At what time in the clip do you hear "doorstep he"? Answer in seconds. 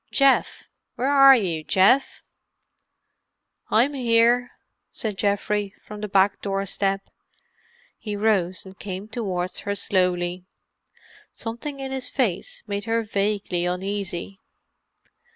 6.41-8.15